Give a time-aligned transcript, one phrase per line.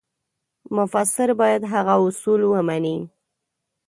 [0.75, 2.99] مفسر باید هغه اصول ومني.